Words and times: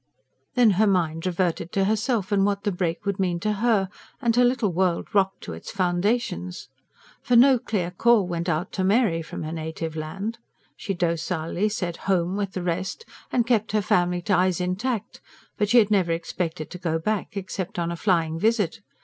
Then 0.55 0.71
her 0.81 0.87
mind 0.87 1.27
reverted 1.27 1.71
to 1.73 1.85
herself 1.85 2.31
and 2.31 2.39
to 2.39 2.43
what 2.43 2.63
the 2.63 2.71
break 2.71 3.05
would 3.05 3.19
mean 3.19 3.39
to 3.41 3.53
her; 3.53 3.87
and 4.19 4.35
her 4.35 4.43
little 4.43 4.73
world 4.73 5.13
rocked 5.13 5.41
to 5.41 5.53
its 5.53 5.69
foundations. 5.69 6.69
For 7.21 7.35
no 7.35 7.59
clear 7.59 7.91
call 7.91 8.25
went 8.25 8.49
out 8.49 8.71
to 8.71 8.83
Mary 8.83 9.21
from 9.21 9.43
her 9.43 9.51
native 9.51 9.95
land. 9.95 10.39
She 10.75 10.95
docilely 10.95 11.69
said 11.69 11.97
"home" 11.97 12.35
with 12.35 12.53
the 12.53 12.63
rest, 12.63 13.05
and 13.31 13.45
kept 13.45 13.73
her 13.73 13.81
family 13.83 14.23
ties 14.23 14.59
intact; 14.59 15.21
but 15.55 15.69
she 15.69 15.77
had 15.77 15.91
never 15.91 16.13
expected 16.13 16.71
to 16.71 16.79
go 16.79 16.97
back, 16.97 17.37
except 17.37 17.77
on 17.77 17.91
a 17.91 17.95
flying 17.95 18.39
visit. 18.39 18.81